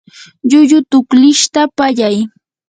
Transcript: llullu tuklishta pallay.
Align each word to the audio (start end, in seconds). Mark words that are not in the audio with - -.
llullu 0.49 0.79
tuklishta 0.89 1.61
pallay. 1.77 2.17